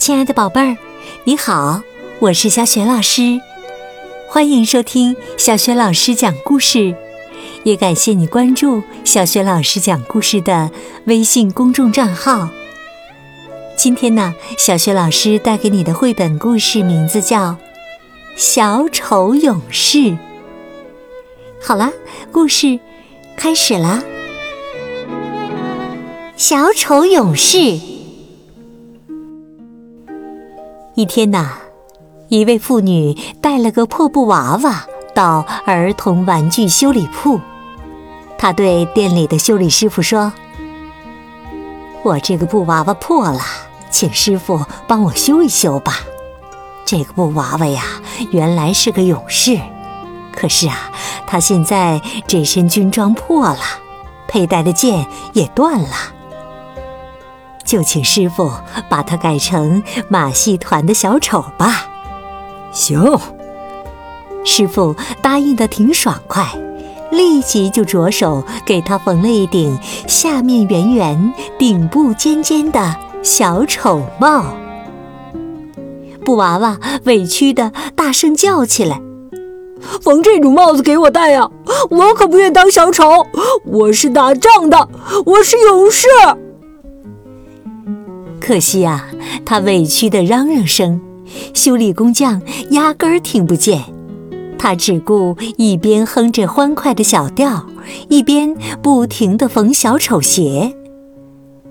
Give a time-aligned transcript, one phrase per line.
[0.00, 0.78] 亲爱的宝贝儿，
[1.24, 1.82] 你好，
[2.20, 3.38] 我是小雪老师，
[4.26, 6.96] 欢迎收听小雪老师讲故事，
[7.64, 10.70] 也感谢你关注小雪老师讲故事的
[11.04, 12.48] 微信公众账号。
[13.76, 17.50] 今天呢，小雪老师带给你的绘本故事名字叫
[18.36, 19.98] 《小丑勇士》。
[21.60, 21.92] 好了，
[22.32, 22.80] 故事
[23.36, 24.02] 开始了，
[26.38, 27.58] 《小丑勇士》。
[31.00, 31.52] 一天呐，
[32.28, 37.40] 一位妇女带了个破布娃娃到儿童玩具修理铺。
[38.36, 40.30] 她对店里的修理师傅说
[42.04, 43.40] ：“我这个布娃娃破了，
[43.88, 46.00] 请师傅帮我修一修吧。
[46.84, 47.82] 这个布娃娃呀，
[48.30, 49.58] 原来是个勇士，
[50.36, 50.92] 可是啊，
[51.26, 53.58] 他现在这身军装破了，
[54.28, 55.88] 佩戴的剑也断了。”
[57.64, 58.50] 就请师傅
[58.88, 61.86] 把它改成马戏团的小丑吧。
[62.72, 63.18] 行，
[64.44, 66.46] 师傅答应的挺爽快，
[67.10, 74.44] 立即就着手给他缝了一顶下面圆圆、顶部尖尖的小丑帽。
[76.24, 79.00] 布娃娃委屈的大声叫起来
[80.02, 81.48] ：“缝这种帽子给我戴呀！
[81.90, 83.26] 我可不愿当小丑，
[83.64, 84.88] 我是打仗的，
[85.24, 86.06] 我是勇士。”
[88.40, 89.06] 可惜呀，
[89.44, 91.00] 他委屈的嚷嚷声，
[91.54, 93.84] 修理工匠压根儿听不见。
[94.58, 97.66] 他只顾一边哼着欢快的小调，
[98.08, 100.74] 一边不停地缝小丑鞋。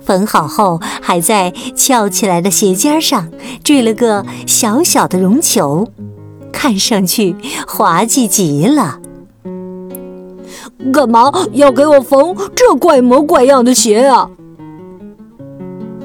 [0.00, 3.28] 缝好后，还在翘起来的鞋尖上
[3.62, 5.88] 缀了个小小的绒球，
[6.52, 9.00] 看上去滑稽极了。
[10.92, 14.30] 干嘛要给我缝这怪模怪样的鞋啊？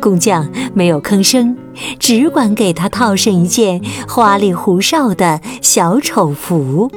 [0.03, 1.55] 工匠没有吭声，
[1.97, 6.91] 只管给他套上一件花里胡哨的小丑服。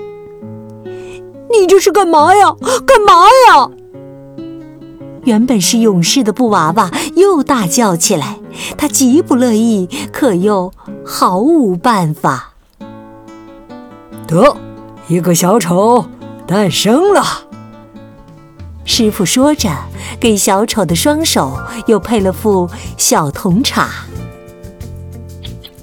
[0.85, 2.53] 你这是干嘛呀？
[2.84, 3.71] 干嘛呀？
[5.22, 8.41] 原本是勇士的布娃娃又大叫起来，
[8.77, 10.72] 他极不乐意，可又
[11.05, 12.55] 毫无办法。
[14.27, 14.56] 得，
[15.06, 16.06] 一个小丑
[16.45, 17.46] 诞生了。
[18.86, 19.69] 师傅说着，
[20.19, 23.91] 给小丑的双手又配了副小铜叉。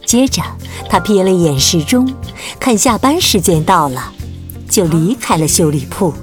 [0.05, 0.41] 接着，
[0.89, 2.11] 他瞥了眼时钟，
[2.59, 4.11] 看下班时间到了，
[4.69, 6.13] 就离开了修理铺。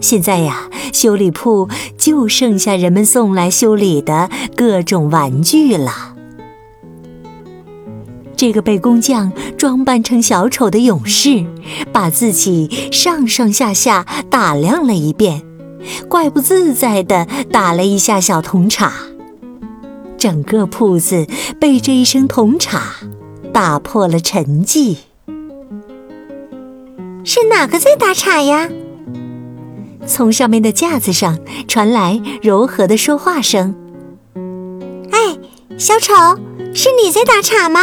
[0.00, 6.13] 现在呀，修理铺就剩下人们送来修理的各种玩具了。
[8.44, 11.46] 这个被工匠装扮成小丑的勇士，
[11.94, 15.40] 把自己上上下下打量了一遍，
[16.10, 18.92] 怪不自在地打了一下小铜叉。
[20.18, 21.26] 整个铺子
[21.58, 22.82] 被这一声铜叉
[23.50, 24.98] 打破了沉寂。
[27.24, 28.68] 是哪个在打岔呀？
[30.06, 33.74] 从上面的架子上传来柔和的说话声
[35.12, 35.38] ：“哎，
[35.78, 36.12] 小丑，
[36.74, 37.80] 是你在打岔吗？”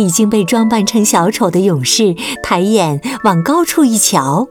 [0.00, 4.48] 已经被装扮成小丑的勇士抬眼往高处一瞧，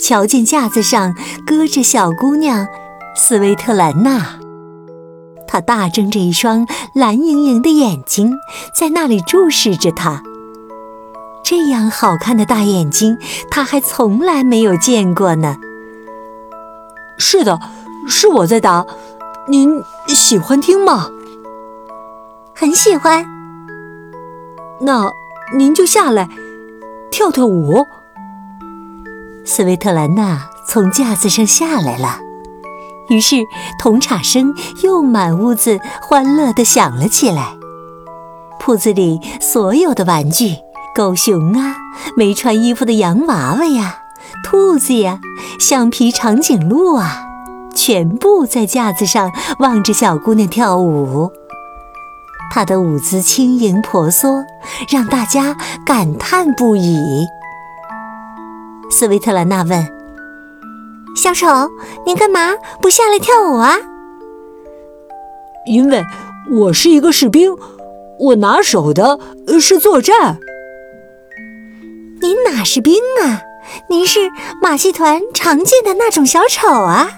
[0.00, 1.14] 瞧见架子上
[1.46, 2.66] 搁着小姑娘
[3.16, 4.38] 斯维特兰娜，
[5.46, 8.36] 她大睁着一双蓝盈盈的眼睛，
[8.74, 10.22] 在那里注视着他。
[11.44, 13.16] 这样好看的大眼睛，
[13.50, 15.56] 他还从来没有见过呢。
[17.16, 17.58] 是的，
[18.06, 18.84] 是我在打，
[19.48, 21.10] 您喜欢听吗？
[22.54, 23.37] 很喜欢。
[24.80, 25.10] 那
[25.56, 26.28] 您就下来
[27.10, 27.86] 跳跳舞。
[29.44, 32.20] 斯维特兰娜从架子上下来了，
[33.08, 33.36] 于是
[33.80, 37.54] 铜镲声又满屋子欢乐地响了起来。
[38.60, 40.56] 铺子里所有的玩具，
[40.94, 41.76] 狗熊啊，
[42.16, 44.02] 没穿衣服的洋娃娃呀，
[44.44, 45.20] 兔子呀，
[45.58, 47.24] 橡皮长颈鹿啊，
[47.74, 51.32] 全部在架子上望着小姑娘跳舞。
[52.50, 54.44] 她的舞姿轻盈婆娑，
[54.88, 57.26] 让大家感叹不已。
[58.90, 59.86] 斯维特兰娜问
[61.14, 61.46] ：“小丑，
[62.06, 63.76] 你干嘛不下来跳舞啊
[65.70, 66.04] ？”“因为
[66.50, 67.54] 我是一个士兵，
[68.18, 69.20] 我拿手的
[69.60, 70.38] 是作战。
[72.20, 73.42] ”“您哪是兵啊？
[73.90, 74.30] 您是
[74.62, 77.10] 马戏团常见的那种小丑啊！”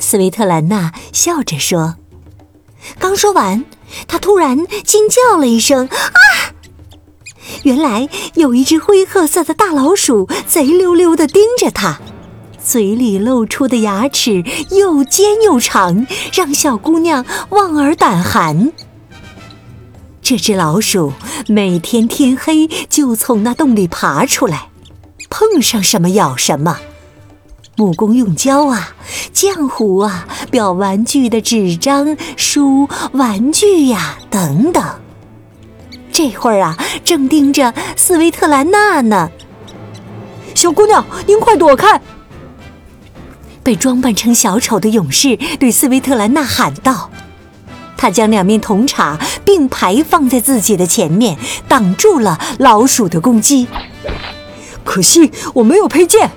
[0.00, 1.96] 斯维特兰娜笑着说。
[2.98, 3.64] 刚说完，
[4.06, 6.18] 他突然惊叫了一声：“啊！”
[7.64, 12.00] 原来有一只灰褐色的大老鼠贼溜溜地盯着他，
[12.62, 18.72] 嘴里露出的牙齿又尖又长，让小姑娘望而胆寒。
[20.22, 21.12] 这只老鼠
[21.48, 24.68] 每天天黑就从那洞里爬出来，
[25.28, 26.78] 碰上什么咬什么。
[27.76, 28.94] 木工用胶啊，
[29.32, 34.84] 浆糊啊，裱玩具的纸张、书、玩具呀，等等。
[36.12, 39.28] 这会儿啊，正盯着斯维特兰娜呢。
[40.54, 42.00] 小姑娘，您快躲开！
[43.64, 47.10] 被装扮成小丑的勇士对斯维特兰娜喊道。
[47.96, 51.36] 他将两面铜叉并排放在自己的前面，
[51.66, 53.66] 挡住了老鼠的攻击。
[54.84, 56.30] 可惜我没有配件。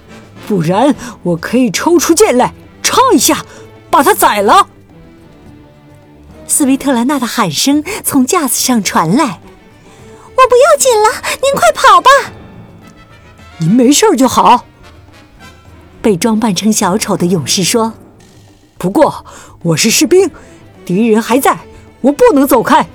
[0.48, 3.46] 不然，我可以抽出剑来，插一下，
[3.92, 4.70] 把他宰了。
[6.48, 9.42] 斯维特兰娜的喊声从架子上传来
[10.24, 11.10] ：“我不要紧了，
[11.44, 12.10] 您快跑吧
[13.60, 14.66] ！”“您没事就好。”
[16.02, 17.94] 被装扮成小丑的勇士说。
[18.80, 19.26] “不过
[19.64, 20.32] 我是士兵，
[20.86, 21.60] 敌人还在，
[22.00, 22.88] 我不能走开。”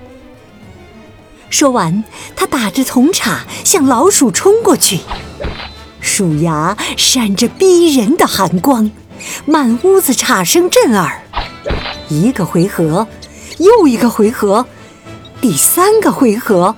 [1.50, 2.02] 说完，
[2.34, 5.00] 他打着铜叉向老鼠冲过去。
[6.02, 8.90] 鼠牙闪着逼人的寒光，
[9.46, 11.22] 满屋子叉声震耳。
[12.08, 13.06] 一个回合，
[13.58, 14.66] 又一个回合，
[15.40, 16.74] 第三个回合，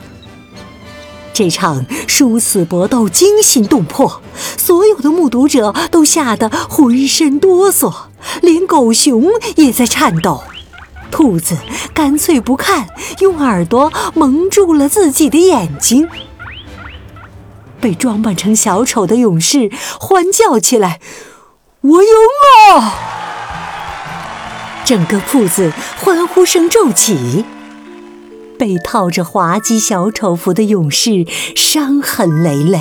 [1.32, 4.20] 这场殊死搏斗惊心动魄，
[4.56, 7.92] 所有的目睹者都吓得浑身哆嗦，
[8.42, 9.24] 连狗熊
[9.56, 10.44] 也在颤抖。
[11.10, 11.56] 兔子
[11.92, 12.86] 干脆不看，
[13.20, 16.08] 用耳朵蒙住了自己的眼睛。
[17.84, 19.70] 被装扮成小丑的勇士
[20.00, 21.00] 欢叫起来
[21.82, 22.08] ：“我赢
[22.78, 22.94] 了！”
[24.86, 27.44] 整个铺子欢呼声骤起。
[28.58, 32.80] 被套着滑稽小丑服的勇士伤痕累累，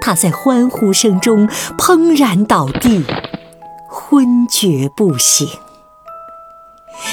[0.00, 1.46] 他在欢呼声中
[1.76, 3.04] 砰然倒地，
[3.86, 5.46] 昏厥不醒。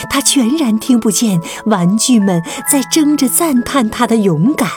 [0.10, 2.42] 他全然听不见玩具们
[2.72, 4.70] 在争着赞叹他的勇敢。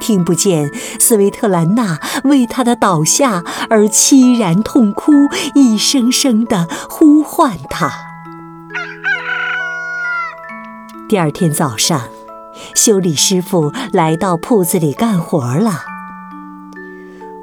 [0.00, 0.70] 听不见
[1.00, 5.12] 斯维特兰娜为他的倒下而凄然痛哭，
[5.54, 7.92] 一声声的呼唤他。
[11.08, 12.08] 第二天早上，
[12.74, 15.84] 修理师傅来到铺子里干活了。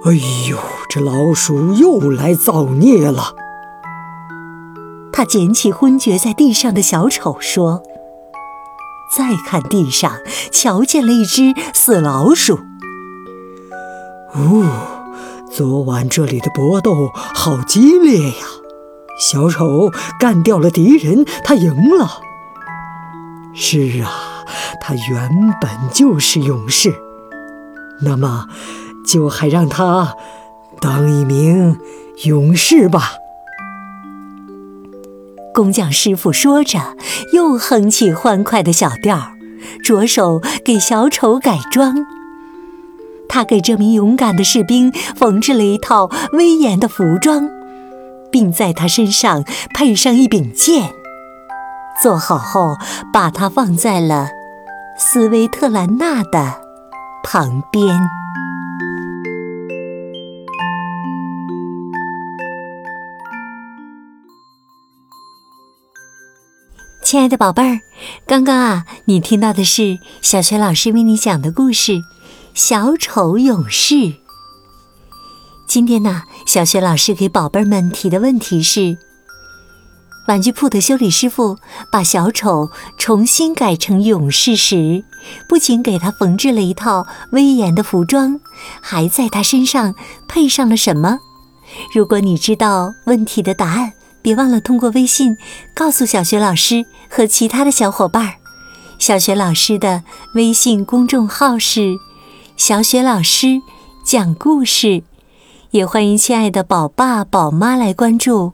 [0.05, 0.13] 哎
[0.49, 0.57] 呦，
[0.89, 3.35] 这老鼠又来造孽了！
[5.13, 7.83] 他捡起昏厥在地上的小丑说。
[9.15, 10.17] 再看地上，
[10.51, 12.59] 瞧见了一只死老鼠。
[14.33, 14.87] 哦，
[15.51, 18.45] 昨晚这里的搏斗好激烈呀！
[19.19, 22.19] 小丑干掉了敌人，他赢了。
[23.53, 24.43] 是啊，
[24.81, 26.95] 他原本就是勇士。
[28.01, 28.47] 那么，
[29.05, 30.15] 就还让他
[30.81, 31.79] 当一名
[32.23, 33.11] 勇士吧。
[35.53, 36.97] 工匠师傅说着，
[37.31, 39.33] 又哼起欢快的小调，
[39.83, 42.05] 着手给小丑改装。
[43.29, 47.49] 他给这名勇敢的士兵缝制了一套威严的服装，
[48.31, 50.91] 并在他身上配上一柄剑。
[52.01, 52.75] 做好后，
[53.13, 54.29] 把它放在了
[54.97, 56.61] 斯维特兰娜的
[57.23, 58.22] 旁边。
[67.13, 67.79] 亲爱的宝贝儿，
[68.25, 71.91] 刚刚啊，你听到的是小学老师为你讲的故事
[72.55, 73.93] 《小丑勇士》。
[75.67, 78.97] 今天呢，小学老师给宝贝们提的问题是：
[80.27, 81.59] 玩具铺的修理师傅
[81.91, 85.03] 把小丑重新改成勇士时，
[85.47, 88.39] 不仅给他缝制了一套威严的服装，
[88.81, 89.93] 还在他身上
[90.27, 91.19] 配上了什么？
[91.93, 93.93] 如果你知道问题的答案。
[94.23, 95.37] 别忘了通过微信
[95.75, 98.33] 告诉小学老师和其他的小伙伴儿。
[98.97, 100.03] 小学老师的
[100.33, 101.99] 微信公众号是
[102.57, 103.61] “小雪老师
[104.03, 105.03] 讲故事”，
[105.71, 108.53] 也欢迎亲爱的宝爸宝妈来关注。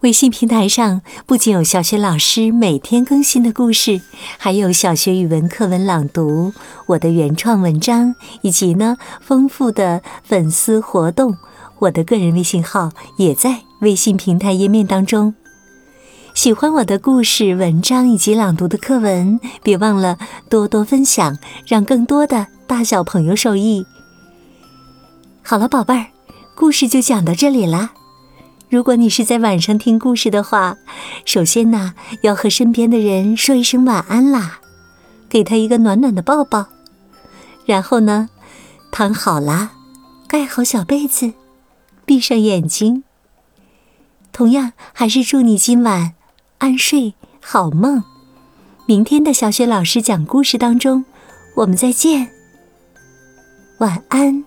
[0.00, 4.00] 微信平台上不仅有小学老师每天更新的故事，
[4.38, 6.52] 还有小学语文课文朗读、
[6.88, 11.36] 我的原创文章，以及呢丰富的粉丝活动。
[11.80, 15.34] 我的个人微信号也在微信平台页面当中。
[16.34, 20.18] 喜欢我的故事、文章以及朗读的课文，别忘了
[20.50, 23.86] 多多分享，让更多的大小朋友受益。
[25.42, 26.06] 好了，宝贝儿，
[26.54, 27.92] 故事就讲到这里啦。
[28.68, 30.76] 如果你是在晚上听故事的话，
[31.24, 34.58] 首先呢要和身边的人说一声晚安啦，
[35.30, 36.66] 给他一个暖暖的抱抱。
[37.64, 38.28] 然后呢，
[38.92, 39.70] 躺好啦，
[40.28, 41.32] 盖好小被子。
[42.04, 43.04] 闭上眼睛。
[44.36, 46.12] 同样，还是祝你今晚
[46.58, 48.04] 安睡好梦。
[48.84, 51.06] 明天的小雪老师讲故事当中，
[51.54, 52.28] 我们再见。
[53.78, 54.44] 晚安。